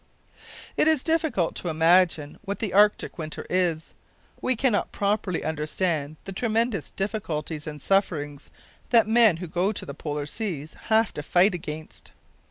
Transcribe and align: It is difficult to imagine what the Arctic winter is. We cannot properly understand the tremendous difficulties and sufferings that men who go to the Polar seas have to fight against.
It 0.77 0.87
is 0.87 1.03
difficult 1.03 1.53
to 1.57 1.69
imagine 1.69 2.39
what 2.43 2.57
the 2.57 2.73
Arctic 2.73 3.19
winter 3.19 3.45
is. 3.51 3.93
We 4.41 4.55
cannot 4.55 4.91
properly 4.91 5.43
understand 5.43 6.15
the 6.25 6.31
tremendous 6.31 6.89
difficulties 6.89 7.67
and 7.67 7.79
sufferings 7.79 8.49
that 8.89 9.07
men 9.07 9.37
who 9.37 9.47
go 9.47 9.71
to 9.71 9.85
the 9.85 9.93
Polar 9.93 10.25
seas 10.25 10.73
have 10.85 11.13
to 11.13 11.21
fight 11.21 11.53
against. 11.53 12.09